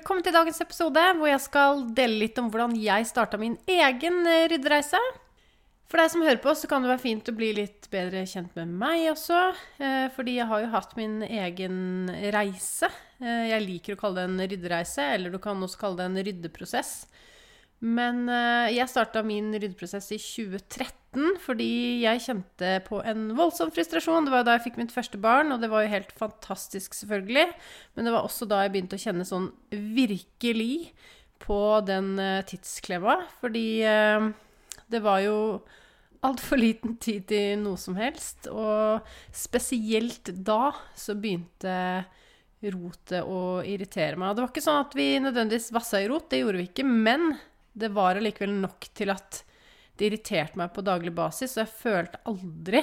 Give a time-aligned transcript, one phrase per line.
[0.00, 4.22] Velkommen til dagens episode, hvor jeg skal dele litt om hvordan jeg starta min egen
[4.24, 4.96] eh, ryddereise.
[5.92, 8.56] For deg som hører på, så kan det være fint å bli litt bedre kjent
[8.56, 9.42] med meg også.
[9.76, 12.88] Eh, fordi jeg har jo hatt min egen reise.
[13.20, 16.24] Eh, jeg liker å kalle det en ryddereise, eller du kan også kalle det en
[16.30, 16.94] ryddeprosess.
[17.80, 18.28] Men
[18.68, 21.68] jeg starta min ryddeprosess i 2013 fordi
[22.04, 24.28] jeg kjente på en voldsom frustrasjon.
[24.28, 27.46] Det var da jeg fikk mitt første barn, og det var jo helt fantastisk, selvfølgelig.
[27.96, 29.48] Men det var også da jeg begynte å kjenne sånn
[29.96, 30.92] virkelig
[31.40, 32.14] på den
[32.46, 33.16] tidsklemma.
[33.40, 33.66] Fordi
[34.92, 35.36] det var jo
[36.20, 38.44] altfor liten tid til noe som helst.
[38.52, 39.00] Og
[39.32, 42.04] spesielt da så begynte
[42.60, 44.28] rotet å irritere meg.
[44.28, 46.84] Og det var ikke sånn at vi nødvendigvis vassa i rot, det gjorde vi ikke.
[46.84, 47.32] Men
[47.72, 49.42] det var allikevel nok til at
[49.98, 51.56] det irriterte meg på daglig basis.
[51.56, 52.82] Og jeg følte aldri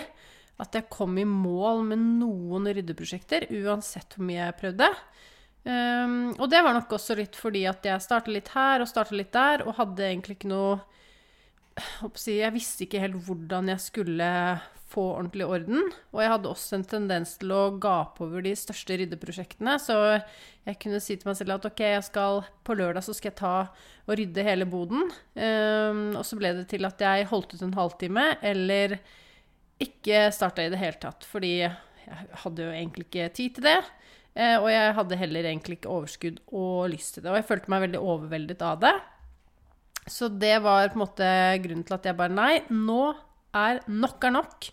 [0.61, 4.89] at jeg kom i mål med noen ryddeprosjekter, uansett hvor mye jeg prøvde.
[5.67, 9.17] Um, og det var nok også litt fordi at jeg starta litt her og starta
[9.17, 10.77] litt der, og hadde egentlig ikke noe
[12.25, 14.29] Jeg visste ikke helt hvordan jeg skulle
[14.87, 15.89] få ordentlig orden.
[16.13, 19.75] Og jeg hadde også en tendens til å gape over de største ryddeprosjektene.
[19.83, 19.97] Så
[20.67, 23.55] jeg kunne si til meg selv at ok, skal, på lørdag så skal jeg ta
[24.07, 25.09] og rydde hele boden.
[25.35, 28.97] Um, og så ble det til at jeg holdt ut en halvtime, eller
[29.83, 31.27] ikke starta i det hele tatt.
[31.27, 33.77] Fordi jeg hadde jo egentlig ikke tid til det.
[34.37, 37.33] Uh, og jeg hadde heller egentlig ikke overskudd og lyst til det.
[37.33, 38.95] Og jeg følte meg veldig overveldet av det.
[40.07, 43.11] Så det var på en måte grunnen til at jeg bare Nei, nå
[43.57, 44.69] er nok er nok.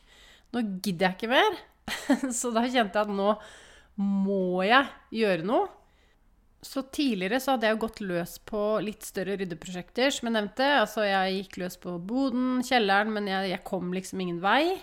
[0.55, 1.63] Nå gidder jeg ikke mer.
[2.39, 3.33] så da kjente jeg at nå
[4.01, 4.87] må jeg
[5.21, 5.71] gjøre noe.
[6.65, 10.69] Så tidligere så hadde jeg jo gått løs på litt større ryddeprosjekter, som jeg nevnte.
[10.81, 14.79] Altså jeg gikk løs på boden, kjelleren, men jeg, jeg kom liksom ingen vei.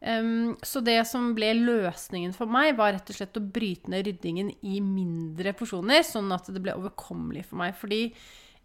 [0.00, 4.08] Um, så det som ble løsningen for meg, var rett og slett å bryte ned
[4.08, 7.76] ryddingen i mindre porsjoner, sånn at det ble overkommelig for meg.
[7.76, 8.00] Fordi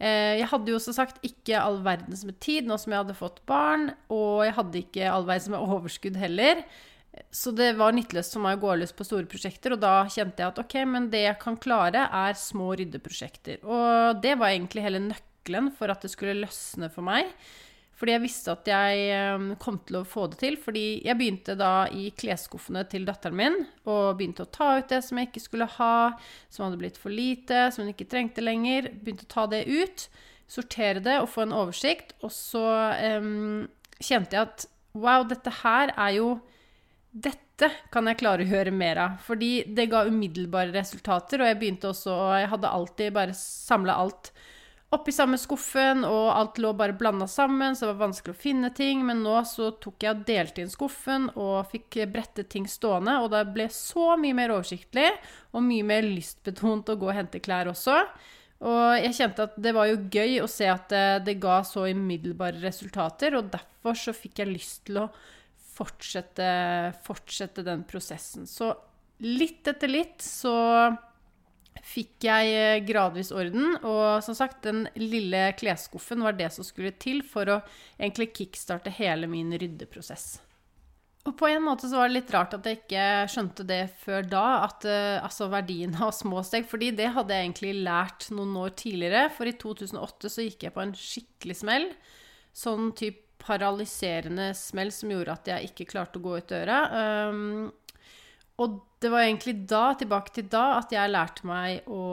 [0.02, 3.44] jeg hadde jo som sagt ikke all verdens med tid nå som jeg hadde fått
[3.50, 6.64] barn, og jeg hadde ikke all verdens med overskudd heller.
[7.30, 10.42] Så det var nytteløst for meg å gå løs på store prosjekter, og da kjente
[10.42, 13.66] jeg at ok, men det jeg kan klare, er små ryddeprosjekter.
[13.68, 17.30] Og det var egentlig hele nøkkelen for at det skulle løsne for meg.
[18.02, 20.56] Fordi jeg visste at jeg ehm, kom til å få det til.
[20.58, 25.04] Fordi jeg begynte da i klesskuffene til datteren min og begynte å ta ut det
[25.06, 25.98] som jeg ikke skulle ha,
[26.50, 28.90] som hadde blitt for lite, som hun ikke trengte lenger.
[29.04, 30.08] Begynte å ta det ut,
[30.50, 32.16] sortere det og få en oversikt.
[32.26, 32.66] Og så
[33.22, 33.68] um,
[34.02, 34.66] kjente jeg at
[34.98, 36.32] wow, dette her er jo
[37.12, 39.20] dette kan jeg klare å høre mer av.
[39.28, 44.00] Fordi det ga umiddelbare resultater, og jeg begynte også Og jeg hadde alltid bare samla
[44.02, 44.34] alt
[44.91, 48.72] oppi samme skuffen, og alt lå bare blanda sammen, så det var vanskelig å finne
[48.75, 49.06] ting.
[49.07, 53.32] Men nå så tok jeg og delte inn skuffen og fikk brettet ting stående, og
[53.34, 55.08] det ble så mye mer oversiktlig
[55.55, 57.97] og mye mer lystbetont å gå og hente klær også.
[58.61, 61.87] Og jeg kjente at det var jo gøy å se at det, det ga så
[61.90, 65.08] umiddelbare resultater, og derfor så fikk jeg lyst til å
[65.72, 66.49] fortsette,
[67.08, 68.46] fortsette den prosessen.
[68.46, 68.70] Så
[69.23, 70.53] litt etter litt så
[71.79, 73.76] fikk jeg eh, gradvis orden.
[73.79, 77.59] Og som sagt, den lille klesskuffen var det som skulle til for å
[77.97, 80.40] egentlig kickstarte hele min ryddeprosess.
[81.29, 84.26] Og på en måte så var det litt rart at jeg ikke skjønte det før
[84.26, 86.66] da, at, uh, altså verdien av små steg.
[86.70, 89.28] fordi det hadde jeg egentlig lært noen år tidligere.
[89.35, 91.91] For i 2008 så gikk jeg på en skikkelig smell.
[92.58, 96.82] Sånn type paralyserende smell som gjorde at jeg ikke klarte å gå ut døra.
[97.32, 97.72] Um,
[98.61, 102.03] og det var egentlig da, tilbake til da, at jeg lærte meg å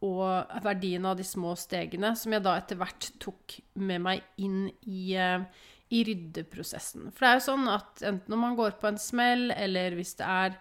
[0.00, 4.62] og verdien av de små stegene, som jeg da etter hvert tok med meg inn
[4.88, 5.44] i, uh,
[5.92, 7.10] i ryddeprosessen.
[7.12, 10.14] For det er jo sånn at enten når man går på en smell, eller hvis
[10.20, 10.56] det er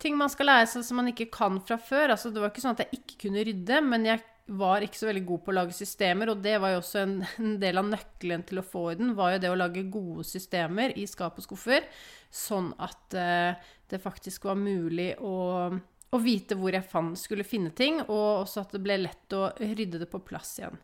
[0.00, 2.62] ting man skal lære seg som man ikke kan fra før altså Det var ikke
[2.62, 5.56] sånn at jeg ikke kunne rydde, men jeg var ikke så veldig god på å
[5.60, 8.88] lage systemer, og det var jo også en, en del av nøkkelen til å få
[8.92, 11.86] orden, den, var jo det å lage gode systemer i skap og skuffer,
[12.34, 17.72] sånn at uh, det faktisk var mulig å, å vite hvor jeg fant, skulle finne
[17.76, 20.78] ting, og også at det ble lett å rydde det på plass igjen.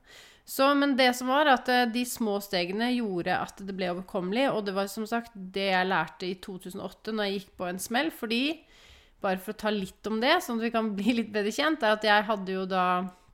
[0.47, 4.49] Så, men det som var, at uh, de små stegene gjorde at det ble overkommelig,
[4.53, 7.83] og det var som sagt det jeg lærte i 2008 når jeg gikk på en
[7.83, 8.45] smell, fordi
[9.25, 11.83] bare for å ta litt om det, sånn at vi kan bli litt bedre kjent,
[11.83, 13.26] er at jeg hadde jo da Eh,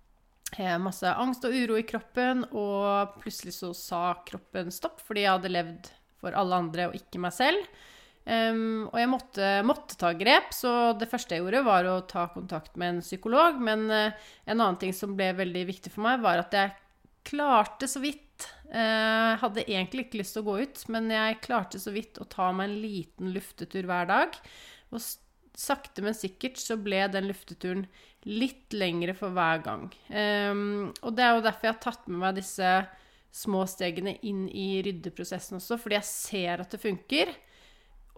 [0.83, 5.53] masse angst og uro i kroppen, og plutselig så sa kroppen stopp fordi jeg hadde
[5.53, 5.89] levd
[6.23, 7.65] for alle andre og ikke meg selv.
[8.23, 12.29] Um, og jeg måtte, måtte, ta grep, så det første jeg gjorde, var å ta
[12.31, 13.59] kontakt med en psykolog.
[13.59, 16.75] Men uh, en annen ting som ble veldig viktig for meg, var at jeg
[17.27, 21.83] klarte så vidt uh, Hadde egentlig ikke lyst til å gå ut, men jeg klarte
[21.83, 24.39] så vidt å ta meg en liten luftetur hver dag.
[24.93, 25.03] Og
[25.59, 27.87] sakte, men sikkert så ble den lufteturen
[28.29, 29.89] litt lengre for hver gang.
[30.09, 32.75] Um, og det er jo derfor jeg har tatt med meg disse
[33.33, 37.35] små stegene inn i ryddeprosessen også, fordi jeg ser at det funker.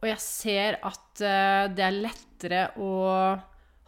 [0.02, 2.92] Og jeg ser at uh, det er lettere å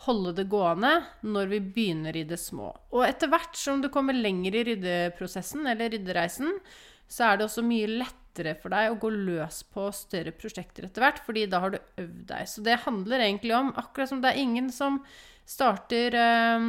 [0.06, 0.93] holde det gående
[1.25, 2.70] når vi begynner i det små.
[2.94, 6.52] Og etter hvert som du kommer lenger i ryddeprosessen, eller ryddereisen,
[7.08, 11.05] så er det også mye lettere for deg å gå løs på større prosjekter etter
[11.05, 12.50] hvert, fordi da har du øvd deg.
[12.50, 15.00] Så det handler egentlig om, akkurat som det er ingen som
[15.47, 16.69] starter, eh,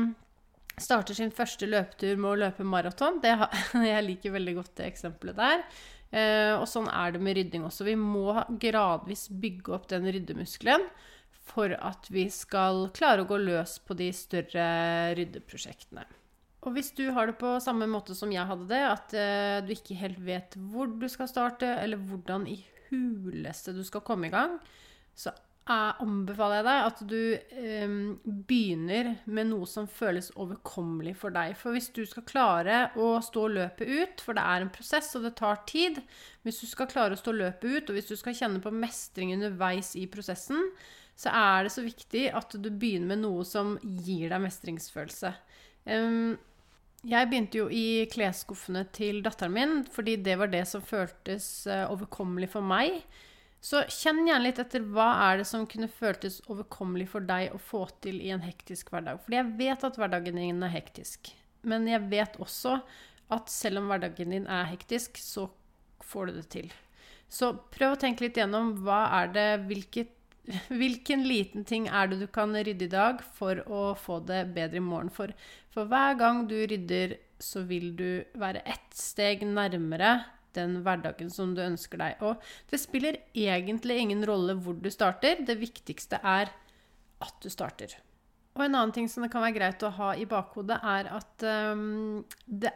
[0.78, 3.22] starter sin første løpetur med å løpe maraton.
[3.92, 5.64] Jeg liker veldig godt det eksempelet der.
[6.08, 7.84] Uh, og sånn er det med rydding også.
[7.84, 8.32] Vi må
[8.64, 10.86] gradvis bygge opp den ryddemuskelen
[11.48, 14.68] for at vi skal klare å gå løs på de større
[15.20, 16.06] ryddeprosjektene.
[16.68, 19.72] Og hvis du har det på samme måte som jeg hadde det, at uh, du
[19.72, 22.60] ikke helt vet hvor du skal starte, eller hvordan i
[22.90, 24.58] huleste du skal komme i gang,
[25.16, 25.32] så
[25.68, 27.22] jeg anbefaler jeg deg at du
[27.84, 27.96] um,
[28.48, 31.58] begynner med noe som føles overkommelig for deg.
[31.60, 35.28] For hvis du skal klare å stå løpet ut, for det er en prosess og
[35.28, 36.00] det tar tid
[36.48, 39.34] Hvis du skal klare å stå løpet ut, og hvis du skal kjenne på mestring
[39.36, 40.72] underveis i prosessen,
[41.20, 45.34] så er det så viktig at du begynner med noe som gir deg mestringsfølelse.
[45.88, 46.38] Um,
[47.08, 51.86] jeg begynte jo i klesskuffene til datteren min, fordi det var det som føltes uh,
[51.94, 53.00] overkommelig for meg.
[53.64, 57.62] Så kjenn gjerne litt etter hva er det som kunne føltes overkommelig for deg å
[57.62, 59.22] få til i en hektisk hverdag.
[59.24, 61.32] Fordi jeg vet at hverdagen din er hektisk.
[61.68, 62.78] Men jeg vet også
[63.34, 65.48] at selv om hverdagen din er hektisk, så
[66.06, 66.70] får du det til.
[67.28, 70.14] Så prøv å tenke litt gjennom hva er det, hvilket
[70.72, 74.80] Hvilken liten ting er det du kan rydde i dag for å få det bedre
[74.80, 75.12] i morgen?
[75.14, 75.34] For,
[75.74, 80.16] for hver gang du rydder, så vil du være ett steg nærmere
[80.58, 82.24] den hverdagen som du ønsker deg.
[82.26, 82.42] Og
[82.72, 85.44] det spiller egentlig ingen rolle hvor du starter.
[85.46, 86.52] Det viktigste er
[87.24, 87.94] at du starter.
[88.58, 91.46] Og en annen ting som det kan være greit å ha i bakhodet, er at
[91.78, 92.72] um, det,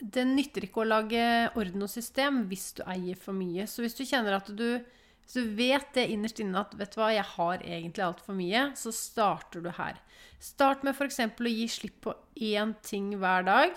[0.00, 1.24] det nytter ikke å lage
[1.58, 3.66] orden og system hvis du eier for mye.
[3.68, 4.80] Så hvis du kjenner at du
[5.26, 8.68] hvis du vet det innerst inne at vet du hva, jeg har egentlig altfor mye,
[8.78, 9.98] så starter du her.
[10.38, 11.18] Start med f.eks.
[11.18, 12.14] å gi slipp på
[12.46, 13.74] én ting hver dag.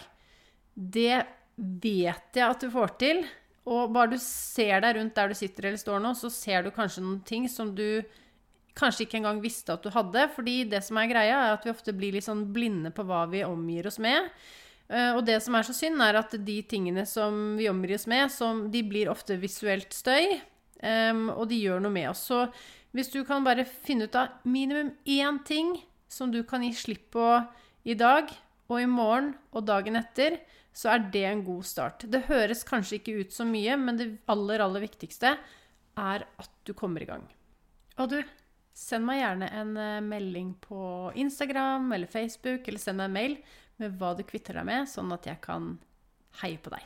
[0.77, 1.23] Det
[1.57, 3.23] vet jeg at du får til.
[3.69, 6.69] Og bare du ser deg rundt der du sitter eller står nå, så ser du
[6.73, 8.05] kanskje noen ting som du
[8.77, 10.29] kanskje ikke engang visste at du hadde.
[10.35, 13.25] Fordi det som er greia, er at vi ofte blir litt sånn blinde på hva
[13.33, 14.29] vi omgir oss med.
[14.85, 18.05] Eh, og det som er så synd, er at de tingene som vi omgir oss
[18.09, 20.37] med, som, de blir ofte visuelt støy.
[20.79, 22.25] Um, og de gjør noe med oss.
[22.29, 22.45] Så
[22.95, 25.75] hvis du kan bare finne ut av minimum én ting
[26.09, 27.25] som du kan gi slipp på
[27.83, 28.31] i dag
[28.69, 30.39] og i morgen og dagen etter,
[30.73, 32.05] så er det en god start.
[32.07, 35.33] Det høres kanskje ikke ut så mye, men det aller, aller viktigste
[35.99, 37.25] er at du kommer i gang.
[37.99, 38.19] Og du,
[38.77, 43.35] send meg gjerne en eh, melding på Instagram eller Facebook, eller send meg en mail
[43.81, 45.73] med hva du kvitter deg med, sånn at jeg kan
[46.43, 46.85] heie på deg.